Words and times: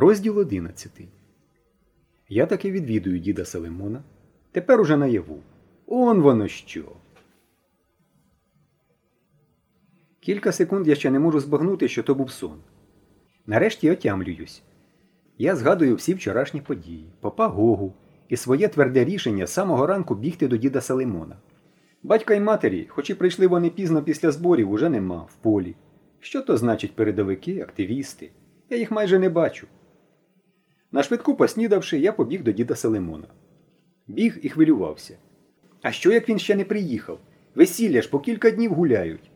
Розділ 0.00 0.38
11. 0.38 0.92
Я 2.28 2.46
таки 2.46 2.70
відвідую 2.70 3.18
діда 3.18 3.44
Селимона. 3.44 4.02
Тепер 4.52 4.80
уже 4.80 4.96
наяву. 4.96 5.38
Он 5.86 6.20
воно 6.20 6.48
що. 6.48 6.84
Кілька 10.20 10.52
секунд 10.52 10.88
я 10.88 10.94
ще 10.94 11.10
не 11.10 11.18
можу 11.18 11.40
збагнути, 11.40 11.88
що 11.88 12.02
то 12.02 12.14
був 12.14 12.30
сон. 12.30 12.58
Нарешті 13.46 13.90
отямлююсь. 13.90 14.62
Я 15.38 15.56
згадую 15.56 15.94
всі 15.94 16.14
вчорашні 16.14 16.60
події, 16.60 17.12
попа 17.20 17.46
Гогу 17.46 17.94
і 18.28 18.36
своє 18.36 18.68
тверде 18.68 19.04
рішення 19.04 19.46
з 19.46 19.52
самого 19.52 19.86
ранку 19.86 20.14
бігти 20.14 20.48
до 20.48 20.56
діда 20.56 20.80
Салимона. 20.80 21.36
Батька 22.02 22.34
й 22.34 22.40
матері, 22.40 22.86
хоч 22.88 23.10
і 23.10 23.14
прийшли 23.14 23.46
вони 23.46 23.70
пізно 23.70 24.02
після 24.02 24.30
зборів, 24.30 24.70
уже 24.70 24.88
нема 24.88 25.18
в 25.18 25.34
полі. 25.34 25.74
Що 26.20 26.42
то 26.42 26.56
значить 26.56 26.96
передовики, 26.96 27.60
активісти? 27.60 28.30
Я 28.70 28.76
їх 28.76 28.90
майже 28.90 29.18
не 29.18 29.28
бачу. 29.28 29.66
На 30.92 31.02
швидку 31.02 31.34
поснідавши, 31.34 31.98
я 31.98 32.12
побіг 32.12 32.42
до 32.42 32.52
діда 32.52 32.74
Селимона. 32.74 33.26
Біг 34.06 34.38
і 34.42 34.48
хвилювався. 34.48 35.16
А 35.82 35.92
що 35.92 36.12
як 36.12 36.28
він 36.28 36.38
ще 36.38 36.56
не 36.56 36.64
приїхав? 36.64 37.18
Весілля 37.54 38.02
ж 38.02 38.10
по 38.10 38.20
кілька 38.20 38.50
днів 38.50 38.74
гуляють. 38.74 39.30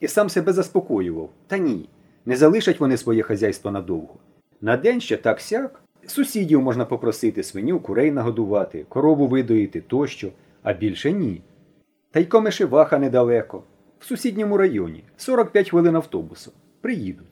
І 0.00 0.08
сам 0.08 0.28
себе 0.28 0.52
заспокоював. 0.52 1.30
Та 1.46 1.58
ні, 1.58 1.88
не 2.26 2.36
залишать 2.36 2.80
вони 2.80 2.96
своє 2.96 3.22
хазяйство 3.22 3.70
надовго. 3.70 4.14
На 4.60 4.76
день 4.76 5.00
ще 5.00 5.16
так 5.16 5.40
сяк. 5.40 5.82
Сусідів 6.06 6.62
можна 6.62 6.84
попросити 6.84 7.42
свиню, 7.42 7.80
курей 7.80 8.10
нагодувати, 8.10 8.86
корову 8.88 9.26
видоїти 9.26 9.80
тощо, 9.80 10.32
а 10.62 10.72
більше 10.72 11.12
ні. 11.12 11.42
Та 12.10 12.20
й 12.20 12.24
комишеваха 12.24 12.98
недалеко, 12.98 13.62
в 13.98 14.04
сусідньому 14.04 14.56
районі, 14.56 15.04
45 15.16 15.70
хвилин 15.70 15.96
автобусом. 15.96 16.54
Приїдуть. 16.80 17.29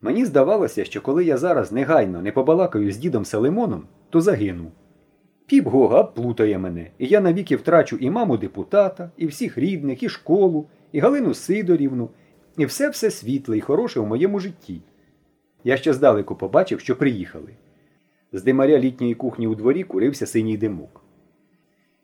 Мені 0.00 0.24
здавалося, 0.24 0.84
що 0.84 1.00
коли 1.00 1.24
я 1.24 1.36
зараз 1.36 1.72
негайно 1.72 2.22
не 2.22 2.32
побалакаю 2.32 2.92
з 2.92 2.96
дідом 2.96 3.24
Селимоном, 3.24 3.86
то 4.10 4.20
загину. 4.20 4.72
Піп 5.46 5.66
Гога 5.66 6.02
плутає 6.04 6.58
мене, 6.58 6.90
і 6.98 7.06
я 7.06 7.20
навіки 7.20 7.56
втрачу 7.56 7.96
і 7.96 8.10
маму 8.10 8.36
депутата, 8.36 9.10
і 9.16 9.26
всіх 9.26 9.58
рідних, 9.58 10.02
і 10.02 10.08
школу, 10.08 10.66
і 10.92 10.98
Галину 11.00 11.34
Сидорівну, 11.34 12.10
і 12.56 12.64
все 12.64 12.88
все 12.88 13.10
світле 13.10 13.58
і 13.58 13.60
хороше 13.60 14.00
в 14.00 14.06
моєму 14.06 14.40
житті. 14.40 14.80
Я 15.64 15.76
ще 15.76 15.92
здалеку 15.92 16.34
побачив, 16.34 16.80
що 16.80 16.96
приїхали. 16.96 17.52
З 18.32 18.42
димаря 18.42 18.78
літньої 18.78 19.14
кухні 19.14 19.46
у 19.46 19.54
дворі 19.54 19.84
курився 19.84 20.26
синій 20.26 20.56
димок. 20.56 21.04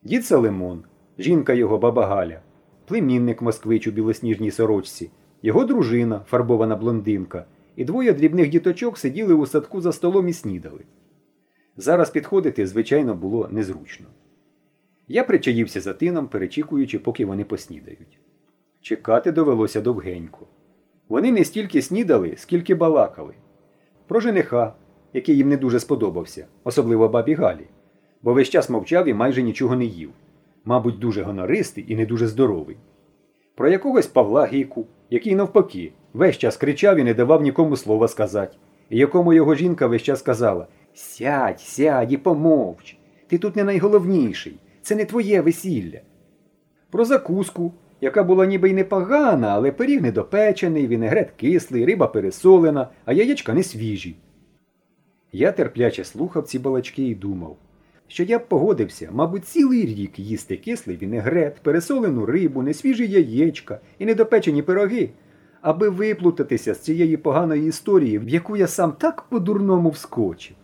Дід 0.03 0.27
Салимон, 0.27 0.85
жінка 1.19 1.53
його 1.53 1.79
баба 1.79 2.07
Галя, 2.07 2.41
племінник 2.85 3.43
москвич 3.43 3.87
у 3.87 3.91
білосніжній 3.91 4.51
сорочці, 4.51 5.11
його 5.43 5.65
дружина, 5.65 6.21
фарбована 6.27 6.77
блондинка, 6.77 7.45
і 7.77 7.85
двоє 7.85 8.13
дрібних 8.13 8.49
діточок 8.49 8.99
сиділи 8.99 9.35
у 9.35 9.47
садку 9.47 9.81
за 9.81 9.93
столом 9.93 10.29
і 10.29 10.33
снідали. 10.33 10.85
Зараз 11.77 12.11
підходити, 12.11 12.67
звичайно, 12.67 13.15
було 13.15 13.49
незручно. 13.51 14.07
Я 15.09 15.25
причаївся 15.25 15.81
за 15.81 15.95
тином, 15.95 16.29
перечікуючи, 16.29 16.99
поки 16.99 17.27
вони 17.27 17.45
поснідають. 17.45 18.21
Чекати 18.81 19.33
довелося 19.33 19.81
довгенько. 19.81 20.47
Вони 21.09 21.33
не 21.33 21.45
стільки 21.45 21.83
снідали, 21.83 22.35
скільки 22.37 22.75
балакали. 22.75 23.35
Про 24.07 24.21
жениха, 24.21 24.75
який 25.13 25.37
їм 25.37 25.49
не 25.49 25.57
дуже 25.57 25.81
сподобався, 25.81 26.47
особливо 26.65 27.09
бабі 27.09 27.35
Галі, 27.35 27.67
бо 28.23 28.35
весь 28.35 28.49
час 28.49 28.71
мовчав 28.71 29.09
і 29.09 29.15
майже 29.15 29.43
нічого 29.43 29.77
не 29.77 29.85
їв. 29.85 30.11
Мабуть, 30.65 30.99
дуже 30.99 31.23
гонористий 31.23 31.85
і 31.89 31.97
не 31.97 32.07
дуже 32.07 32.27
здоровий. 32.27 32.77
Про 33.55 33.69
якогось 33.69 34.07
Павла 34.07 34.47
Гіку, 34.47 34.87
який, 35.13 35.35
навпаки, 35.35 35.93
весь 36.13 36.39
час 36.39 36.57
кричав 36.57 36.97
і 36.99 37.05
не 37.05 37.15
давав 37.15 37.43
нікому 37.43 37.77
слова 37.77 38.09
сказати, 38.09 38.57
і 38.91 38.99
якому 38.99 39.33
його 39.33 39.55
жінка 39.55 39.87
весь 39.87 40.03
час 40.03 40.23
казала 40.23 40.67
Сядь, 40.95 41.61
сядь 41.61 42.13
і 42.13 42.17
помовч. 42.17 42.99
Ти 43.27 43.39
тут 43.39 43.57
не 43.57 43.65
найголовніший. 43.65 44.55
Це 44.83 44.97
не 44.97 45.05
твоє 45.05 45.41
весілля. 45.41 46.01
Про 46.91 47.05
закуску, 47.05 47.73
яка 48.01 48.23
була 48.23 48.47
ніби 48.47 48.71
й 48.71 48.73
непогана, 48.73 49.49
але 49.49 49.73
пиріг 49.73 50.03
недопечений, 50.03 50.87
вінегрет 50.87 51.31
кислий, 51.31 51.85
риба 51.85 52.07
пересолена, 52.07 52.89
а 53.05 53.13
яєчка 53.13 53.55
не 53.55 53.63
свіжі. 53.63 54.17
Я 55.33 55.53
терпляче 55.53 56.05
слухав 56.05 56.43
ці 56.43 56.59
балачки 56.59 57.03
і 57.03 57.15
думав, 57.15 57.57
що 58.13 58.25
я 58.25 58.39
б 58.39 58.49
погодився, 58.49 59.09
мабуть, 59.13 59.45
цілий 59.45 59.87
рік 59.87 60.19
їсти 60.19 60.57
кислий 60.57 60.97
вінегрет, 60.97 61.61
пересолену 61.63 62.27
рибу, 62.27 62.63
несвіжі 62.63 63.07
яєчка 63.07 63.81
і 63.99 64.07
недопечені 64.07 64.63
пироги, 64.63 65.11
аби 65.61 65.89
виплутатися 65.89 66.75
з 66.75 66.81
цієї 66.81 67.17
поганої 67.17 67.67
історії, 67.67 68.19
в 68.19 68.29
яку 68.29 68.57
я 68.57 68.67
сам 68.67 68.93
так 68.93 69.23
по-дурному 69.23 69.91
вскочив. 69.91 70.57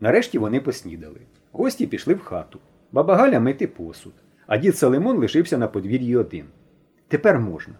Нарешті 0.00 0.38
вони 0.38 0.60
поснідали. 0.60 1.20
Гості 1.52 1.86
пішли 1.86 2.14
в 2.14 2.20
хату. 2.20 2.58
Баба 2.92 3.16
Галя 3.16 3.40
мити 3.40 3.66
посуд, 3.66 4.12
а 4.46 4.58
дід 4.58 4.76
Салимон 4.76 5.18
лишився 5.18 5.58
на 5.58 5.68
подвір'ї 5.68 6.16
один. 6.16 6.46
Тепер 7.08 7.40
можна. 7.40 7.74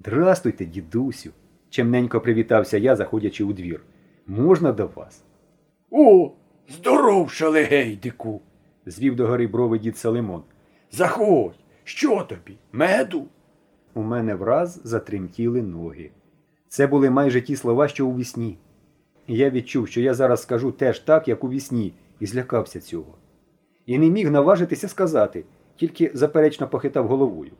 Здрастуйте, 0.00 0.64
дідусю, 0.64 1.30
чемненько 1.70 2.20
привітався 2.20 2.78
я, 2.78 2.96
заходячи 2.96 3.44
у 3.44 3.52
двір. 3.52 3.80
Можна 4.26 4.72
до 4.72 4.86
вас? 4.86 5.24
О, 5.90 6.32
здоров, 6.68 7.30
шалегейдику, 7.30 8.40
звів 8.86 9.16
до 9.16 9.26
гори 9.26 9.46
брови 9.46 9.78
дід 9.78 9.98
Салимон. 9.98 10.42
Заходь, 10.90 11.58
що 11.84 12.22
тобі? 12.22 12.58
Меду? 12.72 13.26
У 13.94 14.02
мене 14.02 14.34
враз 14.34 14.80
затремтіли 14.84 15.62
ноги. 15.62 16.10
Це 16.68 16.86
були 16.86 17.10
майже 17.10 17.40
ті 17.40 17.56
слова, 17.56 17.88
що 17.88 18.06
у 18.06 18.16
вісні. 18.16 18.58
Я 19.26 19.50
відчув, 19.50 19.88
що 19.88 20.00
я 20.00 20.14
зараз 20.14 20.42
скажу 20.42 20.72
теж 20.72 20.98
так, 20.98 21.28
як 21.28 21.44
у 21.44 21.48
вісні, 21.48 21.92
і 22.20 22.26
злякався 22.26 22.80
цього. 22.80 23.14
І 23.86 23.98
не 23.98 24.10
міг 24.10 24.30
наважитися 24.30 24.88
сказати, 24.88 25.44
тільки 25.76 26.10
заперечно 26.14 26.68
похитав 26.68 27.08
головою. 27.08 27.52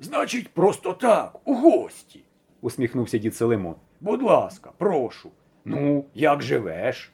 Значить, 0.00 0.48
просто 0.48 0.92
так, 0.92 1.40
у 1.44 1.54
гості, 1.54 2.24
усміхнувся 2.60 3.18
дід 3.18 3.34
Селимон. 3.34 3.74
Будь 4.00 4.22
ласка, 4.22 4.70
прошу. 4.78 5.30
Ну, 5.64 6.04
як 6.14 6.42
живеш? 6.42 7.12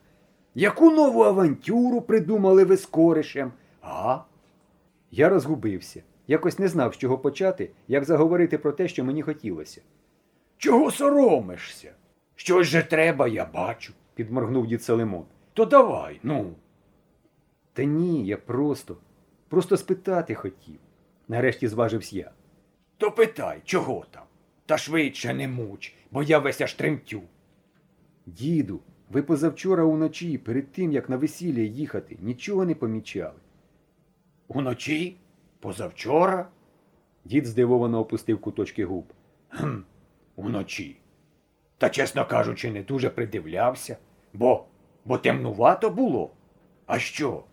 Яку 0.59 0.91
нову 0.91 1.23
авантюру 1.23 2.01
придумали 2.01 2.65
ви 2.65 2.77
з 2.77 2.87
коришем? 2.87 3.53
А? 3.83 4.19
Я 5.11 5.29
розгубився. 5.29 6.03
Якось 6.27 6.59
не 6.59 6.69
знав, 6.69 6.95
з 6.95 6.97
чого 6.97 7.19
почати, 7.19 7.71
як 7.89 8.05
заговорити 8.05 8.59
про 8.59 8.73
те, 8.73 8.89
що 8.89 9.05
мені 9.05 9.23
хотілося. 9.23 9.83
Чого 10.59 10.91
соромишся? 10.91 11.95
Щось 12.37 12.67
же 12.67 12.83
треба, 12.83 13.29
я 13.29 13.45
бачу, 13.45 13.93
підморгнув 14.15 14.67
дід 14.67 14.83
Салимон. 14.83 15.25
То 15.53 15.65
давай, 15.65 16.21
ну. 16.23 16.55
Та 17.73 17.85
ні, 17.85 18.27
я 18.27 18.37
просто, 18.37 18.97
просто 19.49 19.77
спитати 19.77 20.35
хотів. 20.35 20.79
Нарешті 21.29 21.69
зважився 21.69 22.17
я. 22.17 22.31
То 22.97 23.11
питай, 23.11 23.61
чого 23.65 24.05
там? 24.11 24.25
Та 24.67 24.79
швидше 24.79 25.35
не 25.35 25.49
муч, 25.49 25.95
бо 26.11 26.23
я 26.23 26.39
весь 26.39 26.61
аж 26.61 26.75
тремтю. 26.75 27.23
Діду, 28.27 28.81
ви 29.11 29.23
позавчора 29.23 29.85
уночі, 29.85 30.39
перед 30.39 30.73
тим, 30.73 30.93
як 30.93 31.09
на 31.09 31.17
весілля 31.17 31.61
їхати, 31.61 32.17
нічого 32.21 32.65
не 32.65 32.75
помічали. 32.75 33.41
Уночі? 34.49 35.17
Позавчора? 35.61 36.49
Дід 37.25 37.47
здивовано 37.47 38.01
опустив 38.01 38.41
куточки 38.41 38.85
губ. 38.85 39.13
Гм, 39.51 39.85
уночі. 40.37 40.97
Та, 41.79 41.91
чесно 41.91 42.27
кажучи, 42.27 42.71
не 42.71 42.83
дуже 42.83 43.11
придивлявся, 43.11 43.97
бо 44.33 44.65
бо 45.05 45.19
темнувато 45.19 45.91
було. 45.91 46.31
А 46.87 46.99
що? 46.99 47.45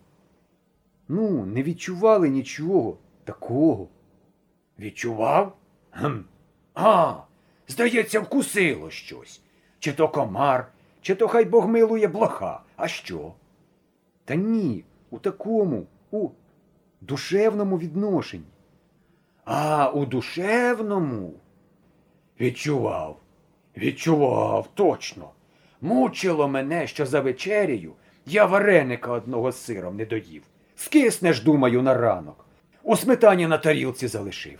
Ну, 1.07 1.45
не 1.45 1.63
відчували 1.63 2.29
нічого 2.29 2.97
такого. 3.23 3.87
Відчував? 4.79 5.57
Гм. 5.91 6.19
А, 6.73 7.15
здається, 7.67 8.19
вкусило 8.19 8.89
щось. 8.89 9.41
Чи 9.79 9.93
то 9.93 10.09
комар, 10.09 10.71
чи 11.03 11.15
то 11.15 11.27
хай 11.27 11.45
Бог 11.45 11.67
милує 11.67 12.07
блоха. 12.07 12.59
А 12.75 12.87
що? 12.87 13.33
Та 14.25 14.35
ні, 14.35 14.83
у 15.09 15.19
такому, 15.19 15.85
у 16.11 16.29
душевному 17.01 17.77
відношенні. 17.77 18.45
А, 19.45 19.89
у 19.89 20.05
душевному? 20.05 21.33
Відчував. 22.39 23.19
Відчував, 23.77 24.69
точно. 24.73 25.29
Мучило 25.81 26.47
мене, 26.47 26.87
що 26.87 27.05
за 27.05 27.21
вечерею 27.21 27.93
я 28.25 28.45
вареника 28.45 29.11
одного 29.11 29.51
з 29.51 29.57
сиром 29.57 29.97
не 29.97 30.05
доїв. 30.05 30.43
Скиснеш, 30.75 31.41
думаю, 31.41 31.81
на 31.81 31.93
ранок. 31.93 32.45
У 32.83 32.95
сметані 32.95 33.47
на 33.47 33.57
тарілці 33.57 34.07
залишив. 34.07 34.59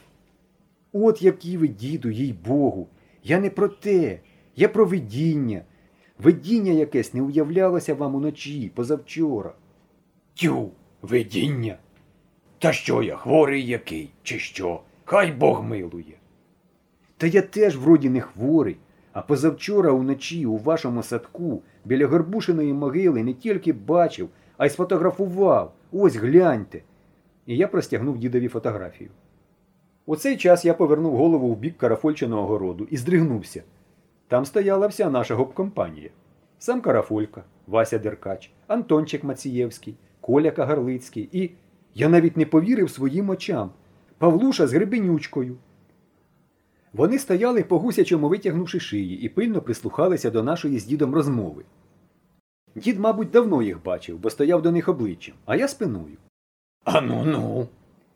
От 0.93 1.21
які 1.21 1.57
ви, 1.57 1.67
діду, 1.67 2.09
їй 2.09 2.33
Богу. 2.33 2.87
Я 3.23 3.39
не 3.39 3.49
про 3.49 3.67
те, 3.67 4.19
я 4.55 4.69
про 4.69 4.85
видіння. 4.85 5.61
Видіння 6.19 6.71
якесь 6.71 7.13
не 7.13 7.21
уявлялося 7.21 7.93
вам 7.93 8.15
уночі, 8.15 8.71
позавчора. 8.75 9.53
Тю, 10.33 10.71
видіння. 11.01 11.77
Та 12.59 12.73
що 12.73 13.03
я, 13.03 13.15
хворий 13.15 13.67
який, 13.67 14.09
чи 14.23 14.39
що? 14.39 14.81
Хай 15.05 15.31
Бог 15.31 15.63
милує. 15.63 16.17
Та 17.17 17.27
я 17.27 17.41
теж 17.41 17.77
вроді 17.77 18.09
не 18.09 18.21
хворий, 18.21 18.77
А 19.13 19.21
позавчора 19.21 19.91
уночі 19.91 20.45
у 20.45 20.57
вашому 20.57 21.03
садку 21.03 21.61
біля 21.85 22.07
Горбушиної 22.07 22.73
могили 22.73 23.23
не 23.23 23.33
тільки 23.33 23.73
бачив, 23.73 24.29
а 24.57 24.65
й 24.65 24.69
сфотографував. 24.69 25.73
Ось 25.91 26.15
гляньте. 26.15 26.81
І 27.45 27.57
я 27.57 27.67
простягнув 27.67 28.17
дідові 28.17 28.47
фотографію. 28.47 29.09
У 30.05 30.15
цей 30.15 30.37
час 30.37 30.65
я 30.65 30.73
повернув 30.73 31.17
голову 31.17 31.53
в 31.53 31.57
бік 31.57 31.77
карафольченого 31.77 32.47
городу 32.47 32.87
і 32.91 32.97
здригнувся. 32.97 33.63
Там 34.33 34.45
стояла 34.45 34.87
вся 34.87 35.09
наша 35.09 35.35
гоп-компанія. 35.35 36.09
Сам 36.59 36.81
Карафолька, 36.81 37.43
Вася 37.67 37.99
Деркач, 37.99 38.51
Антончик 38.67 39.23
Мацієвський, 39.23 39.95
Коля 40.21 40.51
Кагарлицький 40.51 41.29
і. 41.31 41.51
Я 41.93 42.09
навіть 42.09 42.37
не 42.37 42.45
повірив 42.45 42.89
своїм 42.89 43.29
очам. 43.29 43.71
Павлуша 44.17 44.67
з 44.67 44.73
гребенючкою. 44.73 45.57
Вони 46.93 47.19
стояли 47.19 47.63
по 47.63 47.79
гусячому 47.79 48.29
витягнувши 48.29 48.79
шиї 48.79 49.21
і 49.21 49.29
пильно 49.29 49.61
прислухалися 49.61 50.31
до 50.31 50.43
нашої 50.43 50.79
з 50.79 50.85
дідом 50.85 51.15
розмови. 51.15 51.65
Дід, 52.75 52.99
мабуть, 52.99 53.31
давно 53.31 53.61
їх 53.61 53.83
бачив, 53.83 54.19
бо 54.19 54.29
стояв 54.29 54.61
до 54.61 54.71
них 54.71 54.89
обличчям, 54.89 55.35
а 55.45 55.55
я 55.55 55.67
спиною. 55.67 56.17
А 56.83 57.01
ну 57.01 57.25
ну. 57.25 57.67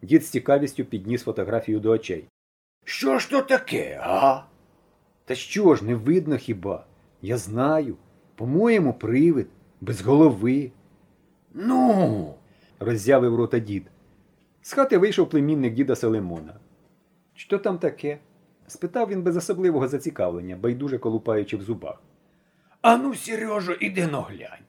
Дід 0.01 0.25
з 0.25 0.29
цікавістю 0.29 0.85
підніс 0.85 1.23
фотографію 1.23 1.79
до 1.79 1.91
очей. 1.91 2.25
Що 2.85 3.19
ж 3.19 3.29
то 3.29 3.41
таке, 3.41 4.01
а? 4.03 4.43
Та 5.27 5.35
що 5.35 5.75
ж, 5.75 5.85
не 5.85 5.95
видно 5.95 6.37
хіба? 6.37 6.85
Я 7.21 7.37
знаю. 7.37 7.95
По-моєму, 8.35 8.93
привид, 8.93 9.47
без 9.81 10.01
голови, 10.01 10.71
Ну. 11.53 12.35
роззявив 12.79 13.35
рота 13.35 13.59
дід. 13.59 13.83
З 14.61 14.73
хати 14.73 14.97
вийшов 14.97 15.29
племінник 15.29 15.73
діда 15.73 15.95
Селимона. 15.95 16.53
Що 17.33 17.57
там 17.57 17.77
таке? 17.77 18.19
спитав 18.67 19.09
він 19.09 19.21
без 19.21 19.37
особливого 19.37 19.87
зацікавлення, 19.87 20.55
байдуже 20.55 20.97
колупаючи 20.97 21.57
в 21.57 21.61
зубах. 21.61 22.01
А 22.81 22.97
ну, 22.97 23.15
Сережо, 23.15 23.73
іди 23.73 24.07
наглянь. 24.07 24.63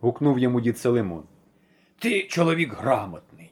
Гукнув 0.00 0.38
йому 0.38 0.60
дід 0.60 0.78
Селимон. 0.78 1.22
Ти 1.98 2.22
чоловік 2.22 2.74
грамотний. 2.74 3.50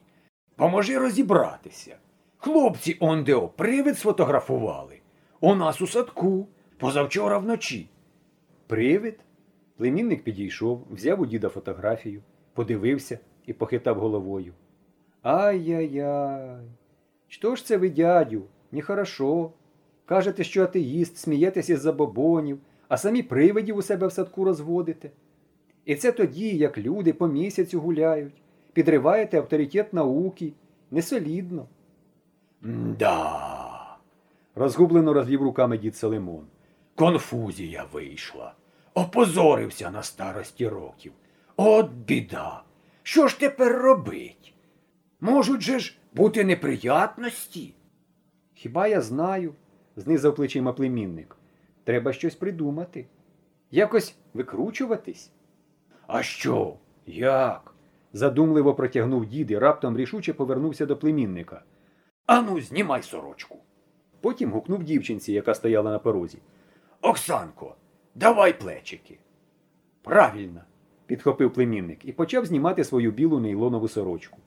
Поможи 0.57 0.99
розібратися. 0.99 1.97
Хлопці 2.39 2.97
ондео 3.01 3.49
привид 3.49 3.99
сфотографували. 3.99 5.01
У 5.47 5.55
нас 5.55 5.81
у 5.81 5.87
садку, 5.87 6.49
позавчора 6.77 7.39
вночі. 7.39 7.89
Привид? 8.67 9.19
Племінник 9.77 10.25
підійшов, 10.25 10.87
взяв 10.91 11.21
у 11.21 11.27
діда 11.27 11.49
фотографію, 11.49 12.23
подивився 12.55 13.19
і 13.47 13.53
похитав 13.53 13.99
головою. 13.99 14.53
Ай-яй-яй. 15.23 16.59
Що 17.29 17.57
ж 17.57 17.67
це 17.67 17.77
ви, 17.77 17.91
дядю? 17.91 18.43
Нехорошо. 18.73 19.53
Кажете, 20.05 20.45
що 20.45 20.63
атеїст, 20.63 21.17
смієтесь 21.17 21.71
із 21.71 21.81
забобонів, 21.81 22.59
а 22.89 22.97
самі 22.97 23.23
привидів 23.23 23.77
у 23.77 23.83
себе 23.83 24.07
в 24.07 24.13
садку 24.13 24.45
розводите. 24.45 25.11
І 25.85 25.95
це 25.95 26.13
тоді, 26.13 26.57
як 26.57 26.79
люди 26.79 27.13
по 27.13 27.29
місяцю 27.29 27.81
гуляють, 27.81 28.35
підриваєте 28.73 29.39
авторитет 29.39 29.93
науки, 29.93 30.53
несолідно. 30.91 31.67
Да. 32.99 33.56
Розгублено 34.57 35.13
розвів 35.13 35.43
руками 35.43 35.79
дід 35.79 35.97
Салимон. 35.97 36.47
Конфузія 36.95 37.85
вийшла. 37.93 38.55
Опозорився 38.95 39.91
на 39.91 40.03
старості 40.03 40.69
років. 40.69 41.13
От 41.57 41.91
біда. 41.91 42.63
Що 43.03 43.29
ж 43.29 43.41
тепер 43.41 43.73
робить? 43.73 44.55
Можуть 45.21 45.61
же 45.61 45.79
ж 45.79 45.99
бути 46.13 46.45
неприятності? 46.45 47.75
Хіба 48.55 48.87
я 48.87 49.01
знаю? 49.01 49.55
знизав 49.97 50.35
плечима 50.35 50.73
племінник. 50.73 51.37
Треба 51.85 52.13
щось 52.13 52.35
придумати. 52.35 53.07
Якось 53.71 54.17
викручуватись. 54.35 55.31
А 56.07 56.23
що? 56.23 56.77
Як? 57.07 57.75
задумливо 58.13 58.75
протягнув 58.75 59.27
дід 59.27 59.51
і 59.51 59.59
раптом 59.59 59.97
рішуче 59.97 60.33
повернувся 60.33 60.87
до 60.87 60.97
племінника. 60.97 61.63
Ану, 62.27 62.61
знімай 62.61 63.03
сорочку. 63.03 63.59
Потім 64.21 64.53
гукнув 64.53 64.85
дівчинці, 64.85 65.33
яка 65.33 65.55
стояла 65.55 65.91
на 65.91 65.99
порозі. 65.99 66.39
Оксанко, 67.03 67.75
давай 68.15 68.59
плечики. 68.59 69.19
Правильно, 70.03 70.61
підхопив 71.07 71.53
племінник 71.53 72.05
і 72.05 72.13
почав 72.13 72.47
знімати 72.47 72.85
свою 72.85 73.11
білу 73.11 73.41
нейлонову 73.41 73.89
сорочку. 73.89 74.39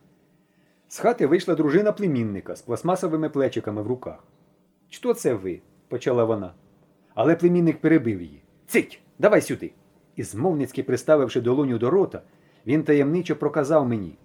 З 0.88 1.00
хати 1.00 1.27
вийшла 1.27 1.56
дружина 1.56 1.92
племінника 1.92 2.56
з 2.56 2.62
пластмасовими 2.62 3.30
плечиками 3.30 3.81
в 3.81 3.88
руках. 3.88 4.24
Що 4.89 5.13
це 5.13 5.33
ви? 5.33 5.62
почала 5.88 6.24
вона. 6.24 6.54
Але 7.16 7.36
племінник 7.36 7.81
перебив 7.81 8.21
її. 8.21 8.42
Цить, 8.68 9.01
давай 9.19 9.42
сюди. 9.42 9.71
І 10.16 10.24
змовницьки 10.24 10.83
приставивши 10.83 11.42
долоню 11.42 11.77
до 11.77 11.89
рота, 11.89 12.21
він 12.66 12.83
таємничо 12.83 13.36
проказав 13.36 13.88
мені. 13.88 14.18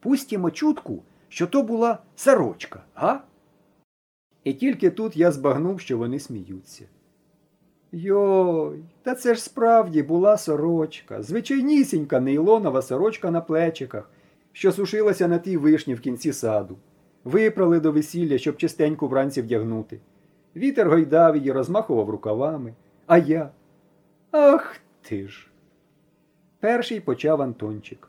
Пустімо 0.00 0.50
чутку, 0.50 1.02
що 1.28 1.46
то 1.46 1.62
була 1.62 1.98
сорочка, 2.16 2.82
га? 2.94 3.22
І 4.44 4.52
тільки 4.52 4.90
тут 4.90 5.16
я 5.16 5.32
збагнув, 5.32 5.80
що 5.80 5.98
вони 5.98 6.18
сміються. 6.18 6.84
Йой, 7.92 8.84
та 9.02 9.14
це 9.14 9.34
ж 9.34 9.42
справді 9.42 10.02
була 10.02 10.36
сорочка, 10.36 11.22
звичайнісінька 11.22 12.20
нейлонова 12.20 12.82
сорочка 12.82 13.30
на 13.30 13.40
плечиках, 13.40 14.10
що 14.52 14.72
сушилася 14.72 15.28
на 15.28 15.38
тій 15.38 15.56
вишні 15.56 15.94
в 15.94 16.00
кінці 16.00 16.32
саду. 16.32 16.76
Випрали 17.24 17.80
до 17.80 17.92
весілля, 17.92 18.38
щоб 18.38 18.56
чистеньку 18.56 19.08
вранці 19.08 19.42
вдягнути. 19.42 20.00
Вітер 20.56 20.88
гойдав 20.88 21.36
її, 21.36 21.52
розмахував 21.52 22.10
рукавами. 22.10 22.74
А 23.06 23.18
я. 23.18 23.50
Ах 24.30 24.76
ти 25.02 25.28
ж. 25.28 25.48
Перший 26.60 27.00
почав 27.00 27.42
Антончик. 27.42 28.08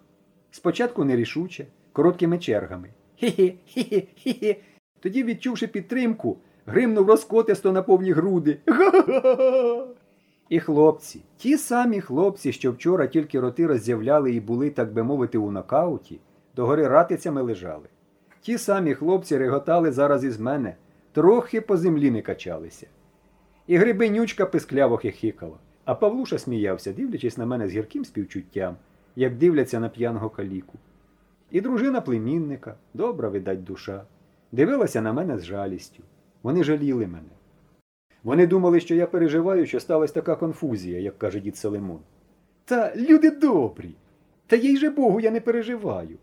Спочатку 0.51 1.03
нерішуче, 1.03 1.67
короткими 1.91 2.39
чергами. 2.39 2.89
Хі-хі, 3.21 3.53
хі-хі, 3.67 4.07
хі-хі. 4.25 4.55
Тоді, 5.03 5.23
відчувши 5.23 5.67
підтримку, 5.67 6.37
гримнув 6.65 7.07
розкотисто 7.07 7.71
на 7.71 7.81
повні 7.81 8.11
груди. 8.11 8.57
Га-га-га! 8.67 9.87
І 10.49 10.59
хлопці, 10.59 11.21
ті 11.37 11.57
самі 11.57 12.01
хлопці, 12.01 12.51
що 12.51 12.71
вчора 12.71 13.07
тільки 13.07 13.39
роти 13.39 13.67
роззявляли 13.67 14.33
і 14.33 14.39
були, 14.39 14.69
так 14.69 14.93
би 14.93 15.03
мовити, 15.03 15.37
у 15.37 15.51
нокауті, 15.51 16.19
догори 16.55 16.87
ратицями 16.87 17.41
лежали. 17.41 17.87
Ті 18.41 18.57
самі 18.57 18.93
хлопці 18.93 19.37
реготали 19.37 19.91
зараз 19.91 20.23
із 20.23 20.39
мене, 20.39 20.75
трохи 21.11 21.61
по 21.61 21.77
землі 21.77 22.11
не 22.11 22.21
качалися. 22.21 22.87
І 23.67 23.77
грибенючка 23.77 24.45
пискляво 24.45 24.97
хихикала, 24.97 25.57
а 25.85 25.95
Павлуша 25.95 26.37
сміявся, 26.37 26.93
дивлячись 26.93 27.37
на 27.37 27.45
мене 27.45 27.67
з 27.67 27.71
гірким 27.71 28.05
співчуттям, 28.05 28.75
як 29.15 29.37
дивляться 29.37 29.79
на 29.79 29.89
п'яного 29.89 30.29
каліку. 30.29 30.77
І 31.51 31.61
дружина 31.61 32.01
племінника, 32.01 32.75
добра, 32.93 33.29
видать, 33.29 33.63
душа, 33.63 34.03
дивилася 34.53 35.01
на 35.01 35.13
мене 35.13 35.37
з 35.37 35.43
жалістю. 35.43 36.03
Вони 36.43 36.63
жаліли 36.63 37.07
мене. 37.07 37.29
Вони 38.23 38.47
думали, 38.47 38.79
що 38.79 38.95
я 38.95 39.07
переживаю, 39.07 39.65
що 39.65 39.79
сталася 39.79 40.13
така 40.13 40.35
конфузія, 40.35 40.99
як 40.99 41.17
каже 41.19 41.39
дід 41.39 41.57
Селимон. 41.57 41.99
Та 42.65 42.93
люди 42.95 43.31
добрі. 43.31 43.95
Та 44.47 44.55
їй 44.55 44.77
же 44.77 44.89
Богу, 44.89 45.19
я 45.19 45.31
не 45.31 45.41
переживаю. 45.41 46.17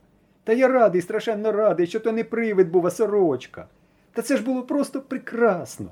Та 0.44 0.52
я 0.52 0.68
радий, 0.68 1.02
страшенно 1.02 1.52
радий, 1.52 1.86
що 1.86 2.00
то 2.00 2.12
не 2.12 2.24
привид 2.24 2.70
був, 2.70 2.86
а 2.86 2.90
сорочка. 2.90 3.68
Та 4.12 4.22
це 4.22 4.36
ж 4.36 4.44
було 4.44 4.62
просто 4.62 5.00
прекрасно. 5.00 5.86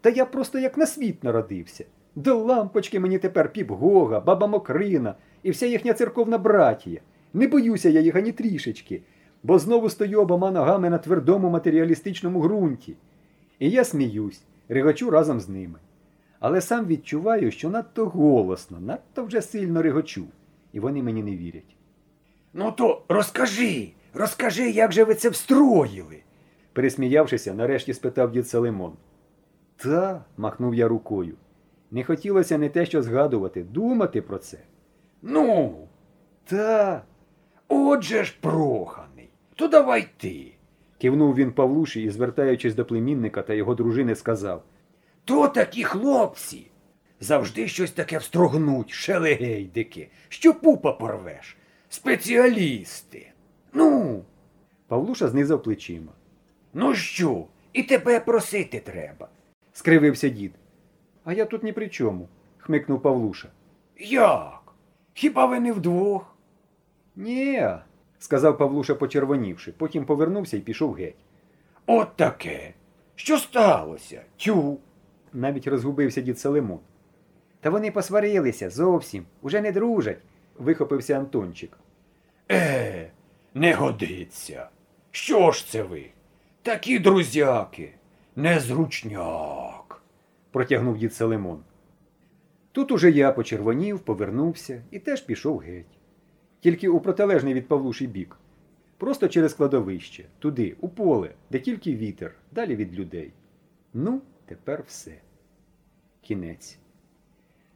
Та 0.00 0.10
я 0.10 0.24
просто 0.24 0.58
як 0.58 0.78
на 0.78 0.86
світ 0.86 1.24
народився. 1.24 1.84
До 2.14 2.36
лампочки 2.36 3.00
мені 3.00 3.18
тепер 3.18 3.52
піп 3.52 3.70
Гога, 3.70 4.20
баба 4.20 4.46
Мокрина 4.46 5.14
і 5.42 5.50
вся 5.50 5.66
їхня 5.66 5.92
церковна 5.92 6.38
братія. 6.38 7.00
Не 7.34 7.48
боюся 7.48 7.88
я 7.88 8.00
їх 8.00 8.16
ані 8.16 8.32
трішечки, 8.32 9.02
бо 9.46 9.58
знову 9.58 9.90
стою 9.90 10.20
обома 10.20 10.50
ногами 10.50 10.90
на 10.90 10.98
твердому 10.98 11.50
матеріалістичному 11.50 12.42
ґрунті. 12.42 12.96
І 13.58 13.70
я 13.70 13.84
сміюсь, 13.84 14.42
регочу 14.68 15.10
разом 15.10 15.40
з 15.40 15.48
ними. 15.48 15.78
Але 16.40 16.60
сам 16.60 16.86
відчуваю, 16.86 17.50
що 17.50 17.70
надто 17.70 18.06
голосно, 18.06 18.80
надто 18.80 19.24
вже 19.24 19.42
сильно 19.42 19.82
регочу, 19.82 20.24
і 20.72 20.80
вони 20.80 21.02
мені 21.02 21.22
не 21.22 21.36
вірять. 21.36 21.76
Ну 22.52 22.72
то 22.72 23.02
розкажи, 23.08 23.92
розкажи, 24.14 24.70
як 24.70 24.92
же 24.92 25.04
ви 25.04 25.14
це 25.14 25.28
встроїли. 25.28 26.22
Пересміявшися, 26.72 27.54
нарешті 27.54 27.94
спитав 27.94 28.32
дід 28.32 28.48
Салимон. 28.48 28.92
Та, 29.76 30.24
махнув 30.36 30.74
я 30.74 30.88
рукою. 30.88 31.34
Не 31.90 32.04
хотілося 32.04 32.58
не 32.58 32.68
те, 32.68 32.86
що 32.86 33.02
згадувати, 33.02 33.62
думати 33.62 34.22
про 34.22 34.38
це. 34.38 34.58
Ну, 35.22 35.74
Та. 36.44 37.02
отже 37.68 38.24
ж 38.24 38.36
проханий. 38.40 39.05
То 39.56 39.68
давай 39.68 40.08
ти. 40.16 40.52
кивнув 40.98 41.34
він 41.34 41.52
Павлуші 41.52 42.02
і, 42.02 42.10
звертаючись 42.10 42.74
до 42.74 42.84
племінника 42.84 43.42
та 43.42 43.54
його 43.54 43.74
дружини, 43.74 44.14
сказав. 44.14 44.62
То 45.24 45.48
такі 45.48 45.84
хлопці. 45.84 46.70
Завжди 47.20 47.68
щось 47.68 47.90
таке 47.90 48.18
встрогнуть, 48.18 48.90
шелегейдики, 48.90 50.08
що 50.28 50.54
пупа 50.54 50.92
порвеш. 50.92 51.56
Спеціалісти. 51.88 53.32
Ну, 53.72 54.22
Павлуша 54.88 55.28
знизав 55.28 55.62
плечима. 55.62 56.12
ну 56.74 56.94
що, 56.94 57.44
і 57.72 57.82
тебе 57.82 58.20
просити 58.20 58.80
треба. 58.80 59.28
Скривився 59.72 60.28
дід. 60.28 60.52
А 61.24 61.32
я 61.32 61.44
тут 61.44 61.62
ні 61.62 61.72
при 61.72 61.88
чому, 61.88 62.28
хмикнув 62.58 63.02
Павлуша. 63.02 63.48
Як? 63.98 64.72
Хіба 65.14 65.46
ви 65.46 65.60
не 65.60 65.72
вдвох? 65.72 66.36
Ні, 67.16 67.68
сказав 68.18 68.58
Павлуша, 68.58 68.94
почервонівши, 68.94 69.72
потім 69.72 70.04
повернувся 70.04 70.56
і 70.56 70.60
пішов 70.60 70.92
геть. 70.92 71.24
От 71.86 72.16
таке. 72.16 72.74
Що 73.14 73.38
сталося? 73.38 74.22
Тю. 74.36 74.78
Навіть 75.32 75.66
розгубився 75.66 76.20
дід 76.20 76.38
Салимон. 76.38 76.78
Та 77.60 77.70
вони 77.70 77.90
посварилися 77.90 78.70
зовсім, 78.70 79.24
уже 79.42 79.60
не 79.60 79.72
дружать, 79.72 80.18
вихопився 80.58 81.18
Антончик. 81.18 81.78
Е, 82.50 83.10
не 83.54 83.74
годиться. 83.74 84.68
Що 85.10 85.50
ж 85.50 85.66
це 85.70 85.82
ви? 85.82 86.06
Такі 86.62 86.98
друзяки, 86.98 87.92
незручняк. 88.36 90.02
протягнув 90.50 90.98
дід 90.98 91.14
Салимон. 91.14 91.60
Тут 92.72 92.92
уже 92.92 93.10
я 93.10 93.32
почервонів, 93.32 94.00
повернувся 94.00 94.82
і 94.90 94.98
теж 94.98 95.20
пішов 95.20 95.58
геть. 95.58 95.95
Тільки 96.66 96.88
у 96.88 97.00
протилежний 97.00 97.54
від 97.54 97.68
Павлуші 97.68 98.06
бік. 98.06 98.36
Просто 98.96 99.28
через 99.28 99.54
кладовище, 99.54 100.24
туди, 100.38 100.76
у 100.80 100.88
поле, 100.88 101.30
де 101.50 101.58
тільки 101.58 101.96
вітер, 101.96 102.34
далі 102.52 102.76
від 102.76 102.94
людей. 102.94 103.32
Ну, 103.94 104.20
тепер 104.46 104.84
все. 104.86 105.12
Кінець. 106.20 106.78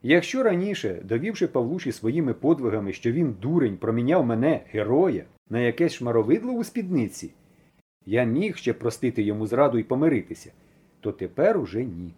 Якщо 0.03 0.43
раніше, 0.43 1.03
довівши 1.05 1.47
Павлуші 1.47 1.93
своїми 1.93 2.35
подвигами, 2.35 2.93
що 2.93 3.13
він 3.13 3.37
дурень 3.43 3.77
проміняв 3.77 4.27
мене, 4.27 4.61
героя, 4.71 5.25
на 5.51 5.61
якесь 5.61 5.93
шмаровидло 5.93 6.53
у 6.53 6.65
спідниці, 6.65 7.33
я 8.07 8.25
міг 8.25 8.57
ще 8.57 8.73
простити 8.73 9.23
йому 9.23 9.47
зраду 9.47 9.79
і 9.79 9.83
помиритися, 9.83 10.53
то 11.01 11.13
тепер 11.13 11.59
уже 11.59 11.85
ні. 11.85 12.15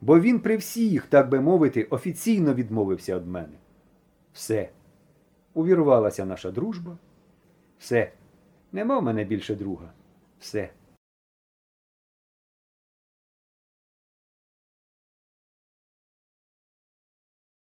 Бо 0.00 0.20
він 0.20 0.40
при 0.40 0.56
всіх, 0.56 1.06
так 1.06 1.28
би 1.28 1.40
мовити, 1.40 1.84
офіційно 1.84 2.54
відмовився 2.54 3.18
від 3.18 3.26
мене. 3.26 3.54
Все. 4.32 4.68
Увірвалася 5.54 6.24
наша 6.24 6.50
дружба. 6.50 6.98
Все. 7.78 8.12
Нема 8.72 8.98
в 8.98 9.02
мене 9.02 9.24
більше 9.24 9.54
друга. 9.54 9.92
Все. 10.40 10.70